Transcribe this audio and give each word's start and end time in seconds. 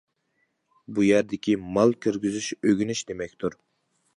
بۇ 0.95 1.03
يەردىكى 1.07 1.55
مال 1.75 1.93
كىرگۈزۈش 2.07 2.51
ئۆگىنىش 2.57 3.05
دېمەكتۇر. 3.13 3.61